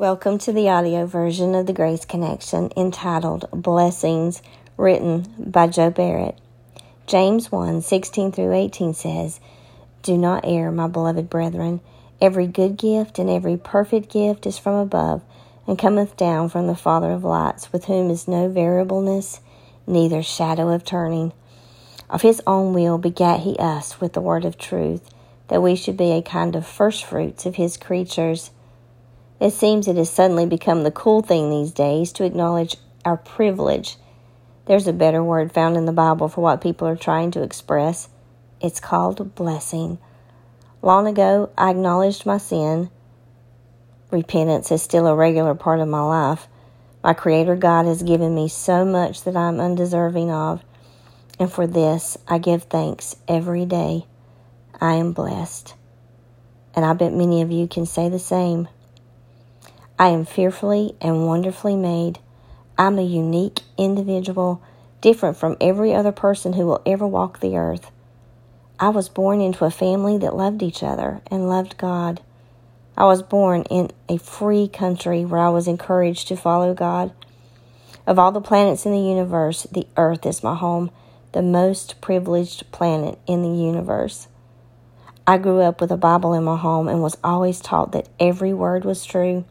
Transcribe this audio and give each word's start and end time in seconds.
Welcome 0.00 0.38
to 0.38 0.52
the 0.54 0.70
audio 0.70 1.04
version 1.04 1.54
of 1.54 1.66
the 1.66 1.74
Grace 1.74 2.06
Connection 2.06 2.70
entitled 2.74 3.44
Blessings, 3.52 4.40
written 4.78 5.26
by 5.38 5.66
Joe 5.66 5.90
Barrett. 5.90 6.38
James 7.06 7.52
1 7.52 7.82
16 7.82 8.32
through 8.32 8.54
18 8.54 8.94
says, 8.94 9.40
Do 10.02 10.16
not 10.16 10.46
err, 10.46 10.70
my 10.70 10.88
beloved 10.88 11.28
brethren. 11.28 11.80
Every 12.18 12.46
good 12.46 12.78
gift 12.78 13.18
and 13.18 13.28
every 13.28 13.58
perfect 13.58 14.10
gift 14.10 14.46
is 14.46 14.56
from 14.56 14.76
above, 14.76 15.20
and 15.66 15.78
cometh 15.78 16.16
down 16.16 16.48
from 16.48 16.66
the 16.66 16.74
Father 16.74 17.10
of 17.10 17.22
lights, 17.22 17.70
with 17.70 17.84
whom 17.84 18.08
is 18.08 18.26
no 18.26 18.48
variableness, 18.48 19.42
neither 19.86 20.22
shadow 20.22 20.70
of 20.70 20.82
turning. 20.82 21.34
Of 22.08 22.22
his 22.22 22.40
own 22.46 22.72
will 22.72 22.96
begat 22.96 23.40
he 23.40 23.54
us 23.58 24.00
with 24.00 24.14
the 24.14 24.22
word 24.22 24.46
of 24.46 24.56
truth, 24.56 25.10
that 25.48 25.60
we 25.60 25.76
should 25.76 25.98
be 25.98 26.12
a 26.12 26.22
kind 26.22 26.56
of 26.56 26.66
firstfruits 26.66 27.44
of 27.44 27.56
his 27.56 27.76
creatures. 27.76 28.50
It 29.40 29.52
seems 29.52 29.88
it 29.88 29.96
has 29.96 30.10
suddenly 30.10 30.44
become 30.44 30.82
the 30.82 30.90
cool 30.90 31.22
thing 31.22 31.50
these 31.50 31.72
days 31.72 32.12
to 32.12 32.24
acknowledge 32.24 32.76
our 33.06 33.16
privilege. 33.16 33.96
There's 34.66 34.86
a 34.86 34.92
better 34.92 35.24
word 35.24 35.50
found 35.50 35.78
in 35.78 35.86
the 35.86 35.92
Bible 35.92 36.28
for 36.28 36.42
what 36.42 36.60
people 36.60 36.86
are 36.86 36.96
trying 36.96 37.30
to 37.32 37.42
express. 37.42 38.10
It's 38.60 38.78
called 38.80 39.34
blessing. 39.34 39.98
Long 40.82 41.06
ago, 41.06 41.50
I 41.56 41.70
acknowledged 41.70 42.26
my 42.26 42.36
sin. 42.36 42.90
Repentance 44.10 44.70
is 44.70 44.82
still 44.82 45.06
a 45.06 45.16
regular 45.16 45.54
part 45.54 45.80
of 45.80 45.88
my 45.88 46.02
life. 46.02 46.46
My 47.02 47.14
Creator 47.14 47.56
God 47.56 47.86
has 47.86 48.02
given 48.02 48.34
me 48.34 48.48
so 48.48 48.84
much 48.84 49.24
that 49.24 49.36
I 49.36 49.48
am 49.48 49.58
undeserving 49.58 50.30
of, 50.30 50.62
and 51.38 51.50
for 51.50 51.66
this 51.66 52.18
I 52.28 52.36
give 52.36 52.64
thanks 52.64 53.16
every 53.26 53.64
day. 53.64 54.04
I 54.78 54.94
am 54.94 55.12
blessed. 55.12 55.74
And 56.74 56.84
I 56.84 56.92
bet 56.92 57.14
many 57.14 57.40
of 57.40 57.50
you 57.50 57.66
can 57.66 57.86
say 57.86 58.10
the 58.10 58.18
same. 58.18 58.68
I 60.00 60.08
am 60.08 60.24
fearfully 60.24 60.96
and 61.02 61.26
wonderfully 61.26 61.76
made. 61.76 62.20
I'm 62.78 62.98
a 62.98 63.02
unique 63.02 63.60
individual, 63.76 64.62
different 65.02 65.36
from 65.36 65.58
every 65.60 65.92
other 65.94 66.10
person 66.10 66.54
who 66.54 66.64
will 66.64 66.80
ever 66.86 67.06
walk 67.06 67.40
the 67.40 67.58
earth. 67.58 67.90
I 68.80 68.88
was 68.88 69.10
born 69.10 69.42
into 69.42 69.66
a 69.66 69.70
family 69.70 70.16
that 70.16 70.34
loved 70.34 70.62
each 70.62 70.82
other 70.82 71.20
and 71.30 71.50
loved 71.50 71.76
God. 71.76 72.22
I 72.96 73.04
was 73.04 73.22
born 73.22 73.64
in 73.64 73.90
a 74.08 74.16
free 74.16 74.68
country 74.68 75.26
where 75.26 75.42
I 75.42 75.50
was 75.50 75.68
encouraged 75.68 76.28
to 76.28 76.36
follow 76.36 76.72
God. 76.72 77.12
Of 78.06 78.18
all 78.18 78.32
the 78.32 78.40
planets 78.40 78.86
in 78.86 78.92
the 78.92 78.98
universe, 78.98 79.64
the 79.64 79.86
earth 79.98 80.24
is 80.24 80.42
my 80.42 80.54
home, 80.54 80.90
the 81.32 81.42
most 81.42 82.00
privileged 82.00 82.72
planet 82.72 83.18
in 83.26 83.42
the 83.42 83.62
universe. 83.62 84.28
I 85.26 85.36
grew 85.36 85.60
up 85.60 85.78
with 85.78 85.92
a 85.92 85.98
Bible 85.98 86.32
in 86.32 86.44
my 86.44 86.56
home 86.56 86.88
and 86.88 87.02
was 87.02 87.18
always 87.22 87.60
taught 87.60 87.92
that 87.92 88.08
every 88.18 88.54
word 88.54 88.86
was 88.86 89.04
true. 89.04 89.44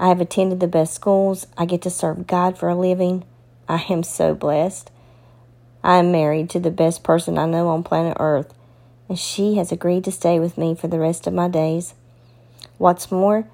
I 0.00 0.08
have 0.08 0.20
attended 0.22 0.60
the 0.60 0.66
best 0.66 0.94
schools. 0.94 1.46
I 1.58 1.66
get 1.66 1.82
to 1.82 1.90
serve 1.90 2.26
God 2.26 2.56
for 2.56 2.70
a 2.70 2.74
living. 2.74 3.22
I 3.68 3.84
am 3.90 4.02
so 4.02 4.34
blessed. 4.34 4.90
I 5.84 5.98
am 5.98 6.10
married 6.10 6.48
to 6.50 6.58
the 6.58 6.70
best 6.70 7.04
person 7.04 7.36
I 7.36 7.44
know 7.44 7.68
on 7.68 7.82
planet 7.82 8.16
Earth, 8.18 8.54
and 9.10 9.18
she 9.18 9.56
has 9.56 9.70
agreed 9.70 10.04
to 10.04 10.10
stay 10.10 10.40
with 10.40 10.56
me 10.56 10.74
for 10.74 10.88
the 10.88 10.98
rest 10.98 11.26
of 11.26 11.34
my 11.34 11.48
days. 11.48 11.92
What's 12.78 13.12
more, 13.12 13.46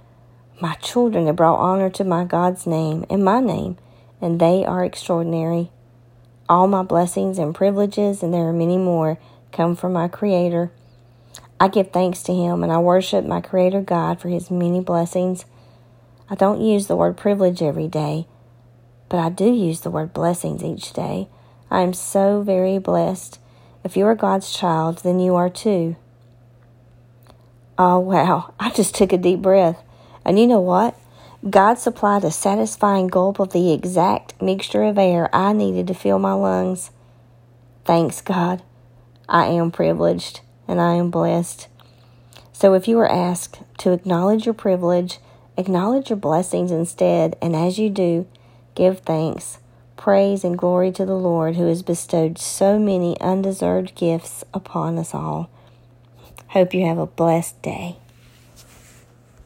my 0.61 0.74
children 0.74 1.27
have 1.27 1.34
brought 1.34 1.58
honor 1.58 1.91
to 1.91 2.05
my 2.05 2.24
God's 2.24 2.64
name 2.64 3.05
and 3.11 3.24
my 3.24 3.41
name, 3.41 3.77
and 4.20 4.39
they 4.39 4.64
are 4.64 4.84
extraordinary. 4.84 5.72
All 6.48 6.69
my 6.69 6.84
blessings 6.84 7.41
and 7.41 7.56
privileges, 7.56 8.22
and 8.22 8.33
there 8.33 8.48
are 8.48 8.52
many 8.52 8.78
more, 8.78 9.19
come 9.50 9.74
from 9.74 9.94
my 9.94 10.06
Creator. 10.06 10.70
I 11.58 11.67
give 11.67 11.91
thanks 11.91 12.22
to 12.22 12.33
Him 12.33 12.62
and 12.62 12.70
I 12.70 12.78
worship 12.78 13.24
my 13.24 13.41
Creator 13.41 13.80
God 13.80 14.20
for 14.20 14.28
His 14.28 14.48
many 14.48 14.78
blessings. 14.78 15.44
I 16.28 16.34
don't 16.34 16.60
use 16.60 16.86
the 16.86 16.96
word 16.96 17.16
privilege 17.16 17.62
every 17.62 17.88
day, 17.88 18.27
but 19.08 19.19
I 19.19 19.28
do 19.28 19.52
use 19.52 19.80
the 19.80 19.91
word 19.91 20.12
blessings 20.12 20.64
each 20.64 20.92
day. 20.92 21.28
I 21.70 21.83
am 21.83 21.94
so 21.94 22.42
very 22.42 22.78
blessed. 22.78 23.39
If 23.84 23.96
you 23.96 24.06
are 24.06 24.14
God's 24.14 24.52
child, 24.52 24.98
then 24.98 25.20
you 25.20 25.36
are 25.36 25.51
too. 25.51 25.96
Oh, 27.78 27.98
wow. 27.98 28.55
I 28.61 28.70
just 28.70 28.95
took 28.95 29.12
a 29.12 29.18
deep 29.18 29.40
breath. 29.40 29.83
And 30.24 30.39
you 30.39 30.46
know 30.46 30.61
what? 30.61 30.98
God 31.48 31.78
supplied 31.78 32.24
a 32.24 32.33
satisfying 32.33 33.06
gulp 33.06 33.39
of 33.39 33.52
the 33.52 33.72
exact 33.72 34.40
mixture 34.42 34.83
of 34.83 34.98
air 34.98 35.28
I 35.33 35.52
needed 35.52 35.86
to 35.86 35.95
fill 35.95 36.18
my 36.18 36.33
lungs. 36.33 36.90
Thanks, 37.84 38.20
God. 38.20 38.62
I 39.28 39.46
am 39.46 39.70
privileged 39.70 40.40
and 40.67 40.80
I 40.80 40.95
am 40.95 41.11
blessed. 41.11 41.68
So 42.52 42.74
if 42.74 42.89
you 42.89 42.98
are 42.98 43.11
asked 43.11 43.61
to 43.78 43.92
acknowledge 43.92 44.46
your 44.46 44.55
privilege, 44.55 45.18
Acknowledge 45.58 46.11
your 46.11 46.18
blessings 46.18 46.70
instead, 46.70 47.36
and 47.40 47.56
as 47.56 47.78
you 47.78 47.89
do, 47.89 48.27
give 48.74 49.00
thanks, 49.00 49.58
praise, 49.96 50.44
and 50.44 50.58
glory 50.58 50.92
to 50.92 51.06
the 51.06 51.17
Lord 51.17 51.56
who 51.56 51.67
has 51.67 51.83
bestowed 51.83 52.39
so 52.39 52.78
many 52.78 53.18
undeserved 53.20 53.95
gifts 53.95 54.45
upon 54.52 54.98
us 54.98 55.14
all. 55.14 55.48
Hope 56.48 56.74
you 56.74 56.84
have 56.84 56.98
a 56.98 57.06
blessed 57.06 57.61
day. 57.62 57.96